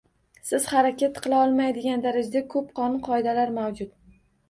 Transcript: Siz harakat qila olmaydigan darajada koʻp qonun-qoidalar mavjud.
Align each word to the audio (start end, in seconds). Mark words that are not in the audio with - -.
Siz 0.49 0.63
harakat 0.75 1.19
qila 1.27 1.43
olmaydigan 1.49 2.03
darajada 2.09 2.45
koʻp 2.57 2.75
qonun-qoidalar 2.83 3.57
mavjud. 3.63 3.97